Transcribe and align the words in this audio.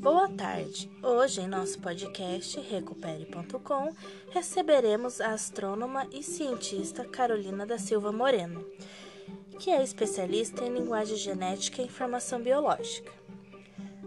Boa 0.00 0.30
tarde! 0.30 0.90
Hoje, 1.02 1.42
em 1.42 1.46
nosso 1.46 1.78
podcast 1.78 2.58
Recupere.com, 2.58 3.94
receberemos 4.30 5.20
a 5.20 5.34
astrônoma 5.34 6.06
e 6.10 6.22
cientista 6.22 7.04
Carolina 7.04 7.66
da 7.66 7.76
Silva 7.76 8.10
Moreno, 8.10 8.64
que 9.58 9.70
é 9.70 9.82
especialista 9.82 10.64
em 10.64 10.72
linguagem 10.72 11.18
genética 11.18 11.82
e 11.82 11.84
informação 11.84 12.40
biológica. 12.40 13.12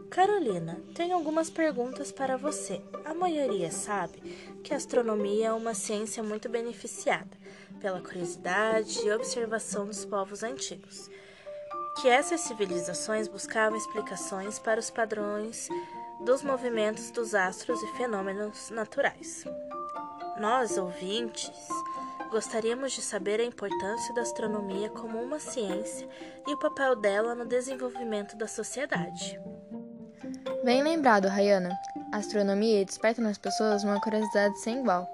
Carolina, 0.10 0.82
tenho 0.96 1.14
algumas 1.14 1.52
perguntas 1.52 2.12
para 2.12 2.38
você. 2.38 2.82
A 3.06 3.14
maioria 3.14 3.70
sabe 3.70 4.18
que 4.64 4.74
a 4.74 4.78
astronomia 4.78 5.50
é 5.50 5.54
uma 5.54 5.76
ciência 5.76 6.24
muito 6.24 6.50
beneficiada 6.50 7.38
pela 7.80 8.02
curiosidade 8.02 9.00
e 9.06 9.12
observação 9.12 9.86
dos 9.86 10.04
povos 10.06 10.42
antigos 10.42 11.08
que 12.02 12.10
essas 12.10 12.42
civilizações 12.42 13.28
buscavam 13.28 13.78
explicações 13.78 14.60
para 14.60 14.80
os 14.80 14.90
padrões 14.90 15.70
dos 16.24 16.42
movimentos 16.42 17.12
dos 17.12 17.36
astros 17.36 17.82
e 17.84 17.88
fenômenos 17.98 18.70
naturais. 18.70 19.44
Nós, 20.40 20.78
ouvintes, 20.78 21.52
gostaríamos 22.32 22.94
de 22.94 23.02
saber 23.02 23.40
a 23.42 23.46
importância 23.46 24.14
da 24.14 24.22
astronomia 24.22 24.90
como 24.90 25.22
uma 25.22 25.40
ciência 25.40 26.08
e 26.48 26.54
o 26.54 26.58
papel 26.58 26.96
dela 26.96 27.36
no 27.36 27.46
desenvolvimento 27.46 28.38
da 28.38 28.48
sociedade. 28.48 29.40
Bem 30.64 30.82
lembrado, 30.82 31.28
Rayana. 31.28 31.78
A 32.14 32.18
astronomia 32.18 32.86
desperta 32.86 33.22
nas 33.22 33.38
pessoas 33.38 33.84
uma 33.84 34.00
curiosidade 34.00 34.58
sem 34.60 34.80
igual. 34.80 35.10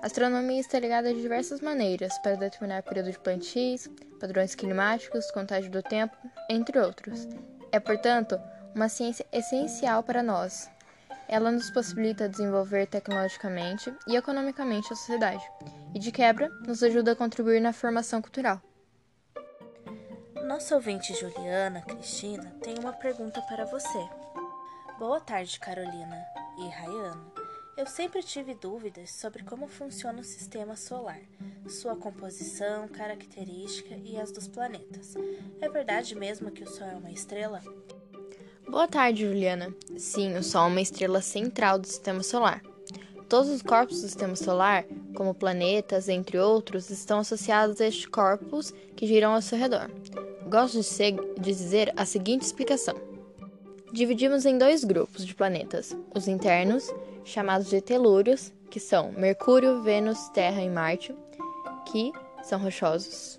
A 0.00 0.06
astronomia 0.06 0.60
está 0.60 0.78
ligada 0.78 1.12
de 1.12 1.20
diversas 1.20 1.60
maneiras 1.60 2.16
para 2.18 2.36
determinar 2.36 2.84
período 2.84 3.10
de 3.10 3.18
plantios, 3.18 3.88
padrões 4.20 4.54
climáticos, 4.54 5.30
contagem 5.32 5.70
do 5.70 5.82
tempo, 5.82 6.16
entre 6.48 6.78
outros. 6.78 7.26
É, 7.72 7.80
portanto, 7.80 8.40
uma 8.74 8.88
ciência 8.88 9.26
essencial 9.32 10.02
para 10.02 10.22
nós. 10.22 10.70
Ela 11.28 11.50
nos 11.50 11.70
possibilita 11.70 12.28
desenvolver 12.28 12.86
tecnologicamente 12.86 13.92
e 14.06 14.16
economicamente 14.16 14.92
a 14.92 14.96
sociedade, 14.96 15.44
e 15.94 15.98
de 15.98 16.10
quebra, 16.10 16.48
nos 16.66 16.82
ajuda 16.82 17.12
a 17.12 17.16
contribuir 17.16 17.60
na 17.60 17.72
formação 17.72 18.22
cultural. 18.22 18.60
Nossa 20.46 20.74
ouvinte 20.74 21.12
Juliana 21.14 21.82
Cristina 21.82 22.56
tem 22.62 22.78
uma 22.78 22.92
pergunta 22.92 23.42
para 23.42 23.66
você. 23.66 24.08
Boa 24.98 25.20
tarde, 25.20 25.60
Carolina 25.60 26.24
e 26.58 26.68
Rayana. 26.68 27.32
Eu 27.76 27.86
sempre 27.86 28.22
tive 28.24 28.54
dúvidas 28.54 29.12
sobre 29.12 29.44
como 29.44 29.68
funciona 29.68 30.20
o 30.20 30.24
sistema 30.24 30.74
solar, 30.74 31.20
sua 31.68 31.94
composição, 31.94 32.88
característica 32.88 33.94
e 33.94 34.18
as 34.18 34.32
dos 34.32 34.48
planetas. 34.48 35.14
É 35.60 35.68
verdade 35.68 36.16
mesmo 36.16 36.50
que 36.50 36.64
o 36.64 36.68
Sol 36.68 36.88
é 36.88 36.96
uma 36.96 37.12
estrela? 37.12 37.62
Boa 38.70 38.86
tarde, 38.86 39.24
Juliana. 39.24 39.74
Sim, 39.96 40.36
o 40.36 40.42
Sol 40.42 40.64
é 40.64 40.66
uma 40.66 40.80
estrela 40.82 41.22
central 41.22 41.78
do 41.78 41.86
sistema 41.86 42.22
solar. 42.22 42.62
Todos 43.26 43.48
os 43.50 43.62
corpos 43.62 43.96
do 43.96 44.06
sistema 44.06 44.36
solar, 44.36 44.84
como 45.14 45.34
planetas, 45.34 46.06
entre 46.06 46.38
outros, 46.38 46.90
estão 46.90 47.20
associados 47.20 47.80
a 47.80 47.86
estes 47.86 48.04
corpos 48.04 48.74
que 48.94 49.06
giram 49.06 49.32
ao 49.32 49.40
seu 49.40 49.56
redor. 49.56 49.90
Gosto 50.50 50.80
de 50.82 51.52
dizer 51.54 51.94
a 51.96 52.04
seguinte 52.04 52.42
explicação. 52.42 52.94
Dividimos 53.90 54.44
em 54.44 54.58
dois 54.58 54.84
grupos 54.84 55.24
de 55.24 55.34
planetas: 55.34 55.96
os 56.14 56.28
internos 56.28 56.92
chamados 57.24 57.70
de 57.70 57.80
telúrios, 57.80 58.52
que 58.70 58.78
são 58.78 59.12
Mercúrio, 59.12 59.82
Vênus, 59.82 60.28
Terra 60.28 60.62
e 60.62 60.68
Marte, 60.68 61.14
que 61.90 62.12
são 62.42 62.58
rochosos. 62.58 63.38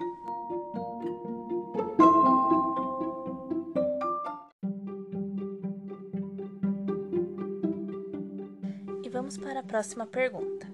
Vamos 9.20 9.38
para 9.38 9.60
a 9.60 9.64
próxima 9.64 10.08
pergunta. 10.08 10.66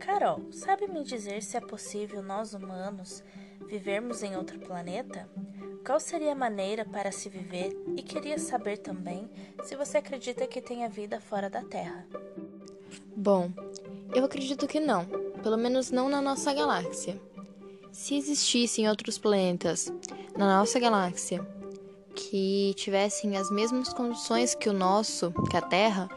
Carol, 0.00 0.40
sabe 0.50 0.86
me 0.86 1.04
dizer 1.04 1.42
se 1.42 1.58
é 1.58 1.60
possível 1.60 2.22
nós 2.22 2.54
humanos 2.54 3.22
vivermos 3.68 4.22
em 4.22 4.34
outro 4.34 4.58
planeta? 4.58 5.28
Qual 5.84 6.00
seria 6.00 6.32
a 6.32 6.34
maneira 6.34 6.86
para 6.86 7.12
se 7.12 7.28
viver? 7.28 7.76
E 7.94 8.02
queria 8.02 8.38
saber 8.38 8.78
também 8.78 9.28
se 9.62 9.76
você 9.76 9.98
acredita 9.98 10.46
que 10.46 10.62
tenha 10.62 10.88
vida 10.88 11.20
fora 11.20 11.50
da 11.50 11.62
Terra. 11.62 12.06
Bom, 13.14 13.50
eu 14.14 14.24
acredito 14.24 14.66
que 14.66 14.80
não, 14.80 15.04
pelo 15.42 15.58
menos 15.58 15.90
não 15.90 16.08
na 16.08 16.22
nossa 16.22 16.54
galáxia. 16.54 17.20
Se 17.92 18.16
existissem 18.16 18.88
outros 18.88 19.18
planetas 19.18 19.92
na 20.34 20.60
nossa 20.60 20.80
galáxia 20.80 21.46
que 22.14 22.72
tivessem 22.74 23.36
as 23.36 23.50
mesmas 23.50 23.92
condições 23.92 24.54
que 24.54 24.70
o 24.70 24.72
nosso, 24.72 25.30
que 25.50 25.58
a 25.58 25.62
Terra, 25.62 26.08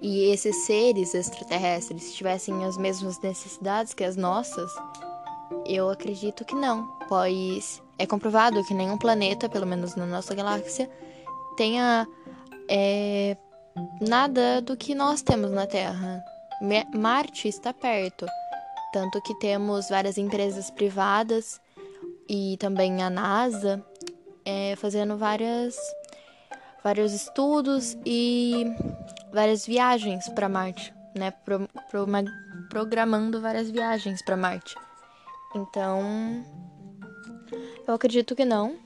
e 0.00 0.30
esses 0.30 0.54
seres 0.64 1.14
extraterrestres 1.14 2.14
tivessem 2.14 2.64
as 2.64 2.76
mesmas 2.76 3.20
necessidades 3.20 3.94
que 3.94 4.04
as 4.04 4.16
nossas, 4.16 4.70
eu 5.66 5.90
acredito 5.90 6.44
que 6.44 6.54
não, 6.54 6.86
pois 7.08 7.82
é 7.98 8.06
comprovado 8.06 8.64
que 8.64 8.74
nenhum 8.74 8.96
planeta, 8.96 9.48
pelo 9.48 9.66
menos 9.66 9.96
na 9.96 10.06
nossa 10.06 10.34
galáxia, 10.34 10.88
tenha 11.56 12.06
é, 12.68 13.36
nada 14.00 14.62
do 14.62 14.76
que 14.76 14.94
nós 14.94 15.20
temos 15.20 15.50
na 15.50 15.66
Terra. 15.66 16.22
Marte 16.94 17.48
está 17.48 17.72
perto, 17.72 18.26
tanto 18.92 19.20
que 19.22 19.34
temos 19.38 19.88
várias 19.88 20.16
empresas 20.16 20.70
privadas 20.70 21.60
e 22.28 22.56
também 22.58 23.02
a 23.02 23.10
NASA 23.10 23.84
é, 24.44 24.76
fazendo 24.76 25.16
várias, 25.16 25.76
vários 26.82 27.12
estudos 27.12 27.96
e 28.04 28.64
várias 29.32 29.66
viagens 29.66 30.28
para 30.28 30.48
Marte, 30.48 30.94
né? 31.14 31.30
Pro, 31.30 31.68
pro, 31.90 32.06
programando 32.68 33.40
várias 33.40 33.70
viagens 33.70 34.22
para 34.22 34.36
Marte. 34.36 34.74
Então, 35.54 36.44
eu 37.86 37.94
acredito 37.94 38.36
que 38.36 38.44
não, 38.44 38.76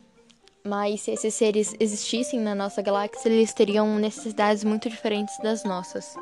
mas 0.64 1.03
se 1.03 1.10
esses 1.10 1.34
seres 1.34 1.75
existissem 1.80 2.41
na 2.41 2.54
nossa 2.54 2.80
galáxia, 2.80 3.28
eles 3.28 3.53
teriam 3.53 3.98
necessidades 3.98 4.62
muito 4.62 4.88
diferentes 4.88 5.36
das 5.38 5.64
nossas. 5.64 6.14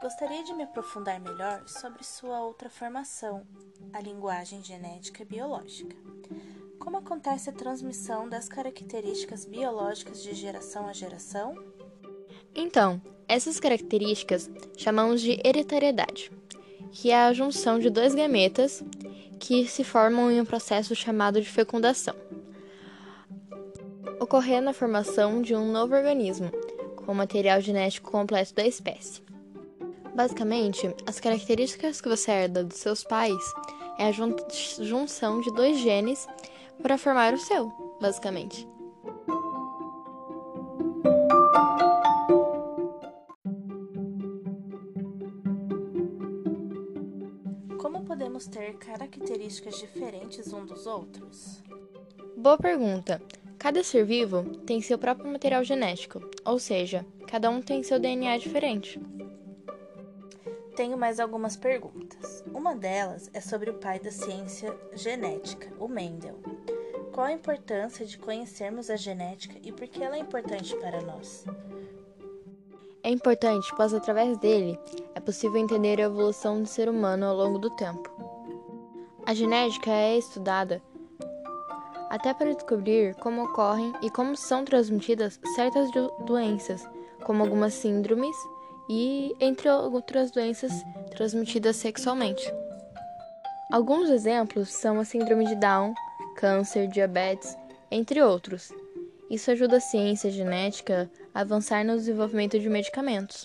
Gostaria 0.00 0.42
de 0.42 0.52
me 0.54 0.64
aprofundar 0.64 1.20
melhor 1.20 1.62
sobre 1.68 2.02
sua 2.02 2.40
outra 2.40 2.68
formação, 2.68 3.46
a 3.92 4.00
linguagem 4.00 4.62
genética 4.64 5.24
biológica. 5.24 5.94
Como 6.78 6.96
acontece 6.96 7.48
a 7.48 7.52
transmissão 7.52 8.28
das 8.28 8.48
características 8.48 9.44
biológicas 9.44 10.20
de 10.20 10.34
geração 10.34 10.88
a 10.88 10.92
geração? 10.92 11.54
Então, 12.54 13.00
essas 13.28 13.58
características 13.58 14.50
chamamos 14.76 15.20
de 15.20 15.40
hereditariedade, 15.44 16.30
que 16.90 17.10
é 17.10 17.16
a 17.16 17.32
junção 17.32 17.78
de 17.78 17.88
dois 17.88 18.14
gametas 18.14 18.82
que 19.38 19.66
se 19.66 19.82
formam 19.82 20.30
em 20.30 20.40
um 20.40 20.44
processo 20.44 20.94
chamado 20.94 21.40
de 21.40 21.48
fecundação 21.48 22.14
ocorrendo 24.22 24.70
a 24.70 24.72
formação 24.72 25.42
de 25.42 25.52
um 25.52 25.72
novo 25.72 25.96
organismo, 25.96 26.48
com 26.94 27.10
o 27.10 27.14
material 27.14 27.60
genético 27.60 28.10
completo 28.10 28.54
da 28.54 28.64
espécie. 28.64 29.20
Basicamente, 30.14 30.94
as 31.06 31.18
características 31.18 32.00
que 32.00 32.08
você 32.08 32.30
herda 32.30 32.62
dos 32.62 32.78
seus 32.78 33.02
pais 33.02 33.42
é 33.98 34.06
a 34.06 34.12
jun 34.12 34.34
junção 34.80 35.40
de 35.40 35.52
dois 35.52 35.78
genes 35.78 36.28
para 36.80 36.96
formar 36.96 37.34
o 37.34 37.38
seu, 37.38 37.72
basicamente. 38.00 38.66
Podemos 48.42 48.46
ter 48.46 48.74
características 48.74 49.78
diferentes 49.78 50.52
um 50.52 50.64
dos 50.64 50.86
outros? 50.86 51.62
Boa 52.36 52.58
pergunta. 52.58 53.20
Cada 53.58 53.84
ser 53.84 54.04
vivo 54.04 54.42
tem 54.66 54.80
seu 54.80 54.98
próprio 54.98 55.30
material 55.30 55.62
genético, 55.62 56.20
ou 56.44 56.58
seja, 56.58 57.06
cada 57.28 57.48
um 57.50 57.62
tem 57.62 57.82
seu 57.82 58.00
DNA 58.00 58.38
diferente. 58.38 59.00
Tenho 60.74 60.96
mais 60.96 61.20
algumas 61.20 61.56
perguntas. 61.56 62.42
Uma 62.52 62.74
delas 62.74 63.30
é 63.32 63.40
sobre 63.40 63.70
o 63.70 63.74
pai 63.74 64.00
da 64.00 64.10
ciência 64.10 64.74
genética, 64.94 65.70
o 65.78 65.86
Mendel. 65.86 66.38
Qual 67.12 67.26
a 67.26 67.32
importância 67.32 68.06
de 68.06 68.18
conhecermos 68.18 68.88
a 68.88 68.96
genética 68.96 69.58
e 69.62 69.70
por 69.70 69.86
que 69.86 70.02
ela 70.02 70.16
é 70.16 70.20
importante 70.20 70.74
para 70.76 71.02
nós? 71.02 71.44
É 73.04 73.10
importante, 73.10 73.72
pois 73.76 73.92
através 73.92 74.38
dele 74.38 74.78
é 75.14 75.18
possível 75.18 75.60
entender 75.60 76.00
a 76.00 76.04
evolução 76.04 76.62
do 76.62 76.68
ser 76.68 76.88
humano 76.88 77.26
ao 77.26 77.36
longo 77.36 77.58
do 77.58 77.68
tempo. 77.70 78.11
A 79.24 79.34
genética 79.34 79.90
é 79.90 80.18
estudada 80.18 80.82
até 82.10 82.34
para 82.34 82.52
descobrir 82.52 83.14
como 83.14 83.44
ocorrem 83.44 83.92
e 84.02 84.10
como 84.10 84.36
são 84.36 84.64
transmitidas 84.64 85.40
certas 85.54 85.90
doenças, 86.26 86.86
como 87.24 87.42
algumas 87.42 87.72
síndromes 87.72 88.36
e 88.90 89.34
entre 89.40 89.70
outras 89.70 90.30
doenças 90.30 90.72
transmitidas 91.10 91.76
sexualmente. 91.76 92.52
Alguns 93.70 94.10
exemplos 94.10 94.68
são 94.70 95.00
a 95.00 95.04
síndrome 95.04 95.46
de 95.46 95.54
Down, 95.54 95.94
câncer, 96.36 96.88
diabetes, 96.88 97.56
entre 97.90 98.20
outros. 98.20 98.70
Isso 99.30 99.50
ajuda 99.50 99.78
a 99.78 99.80
ciência 99.80 100.30
genética 100.30 101.10
a 101.32 101.40
avançar 101.40 101.82
no 101.84 101.94
desenvolvimento 101.94 102.58
de 102.58 102.68
medicamentos. 102.68 103.44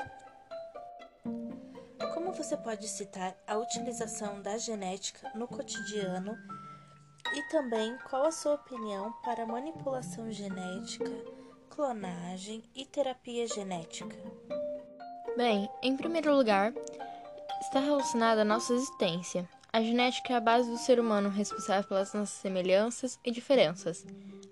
Você 2.38 2.56
pode 2.56 2.88
citar 2.88 3.36
a 3.48 3.57
utilização 3.57 4.39
da 4.44 4.60
genética 4.60 5.31
no 5.34 5.48
cotidiano 5.48 6.38
e 7.34 7.42
também 7.50 7.98
qual 8.07 8.25
a 8.25 8.31
sua 8.31 8.54
opinião 8.54 9.12
para 9.24 9.44
manipulação 9.44 10.31
genética, 10.31 11.12
clonagem 11.68 12.63
e 12.75 12.86
terapia 12.86 13.48
genética? 13.48 14.16
Bem, 15.36 15.68
em 15.81 15.98
primeiro 15.98 16.36
lugar, 16.36 16.72
está 17.60 17.80
relacionada 17.80 18.42
à 18.42 18.45
nossa 18.45 18.72
existência. 18.72 19.50
A 19.74 19.81
genética 19.81 20.33
é 20.33 20.36
a 20.36 20.40
base 20.40 20.69
do 20.69 20.78
ser 20.78 21.00
humano, 21.00 21.30
responsável 21.30 21.90
pelas 21.90 22.13
nossas 22.13 22.38
semelhanças 22.40 23.19
e 23.25 23.31
diferenças. 23.31 24.06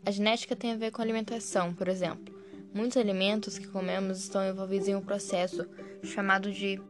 A 0.03 0.09
genética 0.09 0.55
tem 0.55 0.71
a 0.71 0.77
ver 0.77 0.91
com 0.91 1.03
alimentação, 1.03 1.71
por 1.71 1.87
exemplo. 1.87 2.33
Muitos 2.73 2.97
alimentos 2.97 3.59
que 3.59 3.67
comemos 3.67 4.17
estão 4.17 4.43
envolvidos 4.43 4.87
em 4.87 4.95
um 4.95 5.01
processo 5.01 5.69
chamado 6.03 6.51
de 6.51 6.81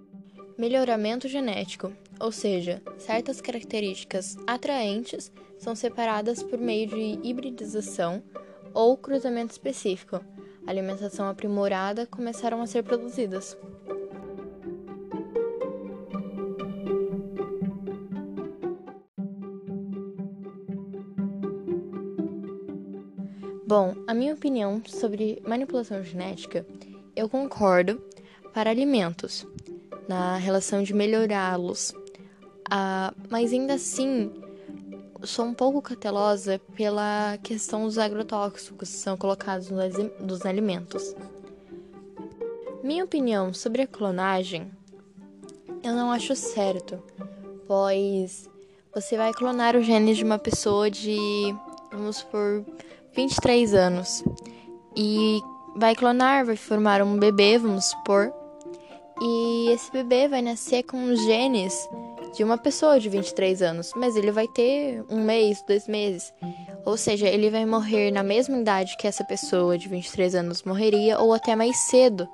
melhoramento 0.57 1.27
genético, 1.27 1.91
ou 2.19 2.31
seja, 2.31 2.81
certas 2.97 3.41
características 3.41 4.37
atraentes 4.47 5.31
são 5.57 5.75
separadas 5.75 6.41
por 6.41 6.59
meio 6.59 6.87
de 6.87 7.19
hibridização 7.27 8.23
ou 8.73 8.97
cruzamento 8.97 9.51
específico. 9.51 10.19
alimentação 10.67 11.27
aprimorada 11.27 12.07
começaram 12.07 12.61
a 12.61 12.67
ser 12.67 12.83
produzidas. 12.83 13.55
Bom, 23.67 23.95
a 24.07 24.13
minha 24.13 24.33
opinião 24.33 24.81
sobre 24.87 25.41
manipulação 25.45 26.03
genética, 26.03 26.65
eu 27.15 27.27
concordo 27.27 28.01
para 28.53 28.69
alimentos, 28.69 29.45
na 30.07 30.37
relação 30.37 30.83
de 30.83 30.93
melhorá-los. 30.93 31.93
Ah, 32.69 33.13
mas 33.29 33.53
ainda 33.53 33.75
assim, 33.75 34.31
sou 35.23 35.45
um 35.45 35.53
pouco 35.53 35.81
cautelosa 35.81 36.59
pela 36.75 37.37
questão 37.43 37.85
dos 37.85 37.97
agrotóxicos 37.97 38.89
que 38.89 38.97
são 38.97 39.17
colocados 39.17 39.69
nos 40.19 40.45
alimentos. 40.45 41.15
Minha 42.83 43.03
opinião 43.03 43.53
sobre 43.53 43.81
a 43.81 43.87
clonagem, 43.87 44.71
eu 45.83 45.93
não 45.93 46.11
acho 46.11 46.35
certo, 46.35 47.01
pois 47.67 48.49
você 48.93 49.17
vai 49.17 49.33
clonar 49.33 49.75
os 49.75 49.85
genes 49.85 50.17
de 50.17 50.23
uma 50.23 50.37
pessoa 50.37 50.89
de, 50.89 51.53
vamos 51.91 52.21
por 52.23 52.63
23 53.13 53.73
anos. 53.73 54.23
E 54.95 55.41
vai 55.75 55.95
clonar, 55.95 56.45
vai 56.45 56.55
formar 56.55 57.01
um 57.01 57.17
bebê, 57.17 57.57
vamos 57.57 57.85
supor. 57.85 58.31
E 59.21 59.69
esse 59.69 59.91
bebê 59.91 60.27
vai 60.27 60.41
nascer 60.41 60.83
com 60.83 61.15
genes 61.15 61.87
de 62.35 62.43
uma 62.43 62.57
pessoa 62.57 62.99
de 62.99 63.07
23 63.07 63.61
anos, 63.61 63.91
mas 63.95 64.17
ele 64.17 64.29
vai 64.29 64.47
ter 64.47 65.03
um 65.09 65.23
mês, 65.23 65.63
dois 65.65 65.87
meses. 65.87 66.33
Ou 66.85 66.97
seja, 66.97 67.27
ele 67.27 67.49
vai 67.49 67.65
morrer 67.65 68.11
na 68.11 68.23
mesma 68.23 68.57
idade 68.57 68.97
que 68.97 69.07
essa 69.07 69.23
pessoa 69.23 69.77
de 69.77 69.87
23 69.87 70.35
anos 70.35 70.63
morreria, 70.63 71.17
ou 71.17 71.33
até 71.33 71.55
mais 71.55 71.77
cedo. 71.77 72.27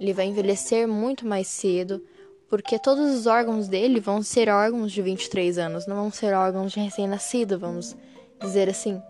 Ele 0.00 0.12
vai 0.12 0.26
envelhecer 0.26 0.86
muito 0.86 1.26
mais 1.26 1.48
cedo, 1.48 2.00
porque 2.48 2.78
todos 2.78 3.12
os 3.12 3.26
órgãos 3.26 3.66
dele 3.66 3.98
vão 3.98 4.22
ser 4.22 4.48
órgãos 4.48 4.92
de 4.92 5.02
23 5.02 5.58
anos, 5.58 5.86
não 5.88 5.96
vão 5.96 6.10
ser 6.10 6.34
órgãos 6.34 6.72
de 6.72 6.78
recém-nascido, 6.78 7.58
vamos 7.58 7.96
dizer 8.40 8.68
assim. 8.68 9.02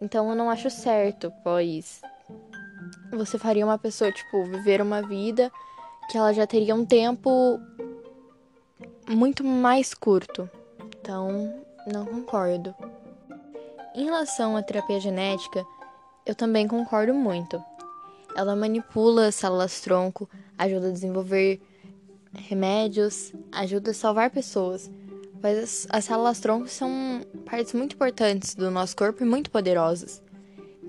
Então 0.00 0.28
eu 0.28 0.36
não 0.36 0.50
acho 0.50 0.68
certo, 0.68 1.32
pois 1.42 2.02
você 3.12 3.38
faria 3.38 3.64
uma 3.64 3.78
pessoa, 3.78 4.12
tipo, 4.12 4.44
viver 4.44 4.82
uma 4.82 5.00
vida 5.00 5.50
que 6.08 6.16
ela 6.16 6.32
já 6.32 6.46
teria 6.46 6.74
um 6.74 6.84
tempo 6.84 7.60
muito 9.08 9.44
mais 9.44 9.94
curto. 9.94 10.48
Então, 11.00 11.62
não 11.86 12.04
concordo. 12.04 12.74
Em 13.94 14.04
relação 14.04 14.56
à 14.56 14.62
terapia 14.62 15.00
genética, 15.00 15.64
eu 16.24 16.34
também 16.34 16.66
concordo 16.66 17.14
muito. 17.14 17.62
Ela 18.36 18.54
manipula 18.54 19.32
células-tronco, 19.32 20.28
ajuda 20.58 20.88
a 20.88 20.92
desenvolver 20.92 21.60
remédios, 22.34 23.32
ajuda 23.52 23.92
a 23.92 23.94
salvar 23.94 24.30
pessoas. 24.30 24.90
Mas 25.42 25.58
as, 25.58 25.86
as 25.90 26.04
células-tronco 26.04 26.68
são 26.68 27.22
partes 27.44 27.72
muito 27.72 27.94
importantes 27.94 28.54
do 28.54 28.70
nosso 28.70 28.96
corpo 28.96 29.22
e 29.22 29.26
muito 29.26 29.50
poderosas. 29.50 30.22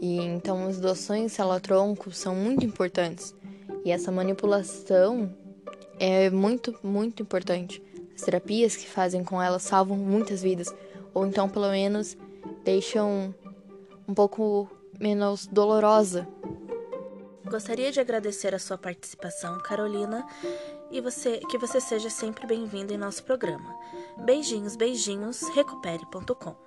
E 0.02 0.18
então 0.18 0.68
as 0.68 0.80
doações 0.80 1.31
célula-tronco 1.31 2.12
são 2.12 2.36
muito 2.36 2.66
importantes. 2.66 3.34
E 3.88 3.92
essa 3.92 4.12
manipulação 4.12 5.34
é 5.98 6.30
muito, 6.30 6.78
muito 6.84 7.24
importante. 7.24 7.81
As 8.13 8.22
terapias 8.22 8.75
que 8.75 8.86
fazem 8.86 9.24
com 9.24 9.42
elas 9.42 9.63
salvam 9.63 9.95
muitas 9.95 10.42
vidas, 10.42 10.75
ou 11.13 11.25
então 11.25 11.48
pelo 11.48 11.69
menos 11.69 12.18
deixam 12.66 13.34
um 14.06 14.13
pouco 14.13 14.69
menos 15.00 15.48
dolorosa. 15.48 16.28
Gostaria 17.45 17.89
de 17.89 18.01
agradecer 18.01 18.54
a 18.54 18.60
sua 18.60 18.78
participação, 18.78 19.57
Carolina, 19.60 20.28
e 20.92 21.00
você 21.00 21.39
que 21.50 21.57
você 21.57 21.80
seja 21.80 22.10
sempre 22.10 22.45
bem-vindo 22.45 22.94
em 22.94 22.98
nosso 22.98 23.24
programa. 23.24 23.74
Beijinhos, 24.18 24.75
beijinhos, 24.75 25.39
recupere.com. 25.56 26.67